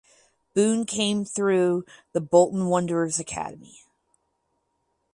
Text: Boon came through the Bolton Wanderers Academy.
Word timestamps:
Boon 0.55 0.83
came 0.83 1.23
through 1.23 1.85
the 2.13 2.19
Bolton 2.21 2.65
Wanderers 2.65 3.19
Academy. 3.19 3.83